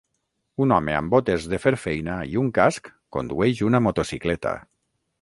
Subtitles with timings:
[0.63, 4.61] Un home amb botes de fer feina i un casc condueix una motocicleta.